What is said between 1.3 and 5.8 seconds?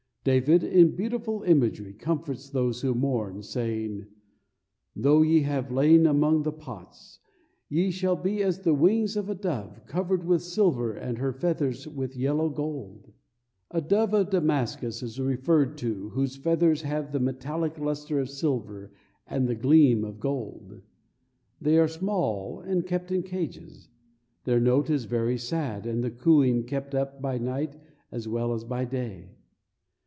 imagery, comforts those who mourn, saying: "Though ye have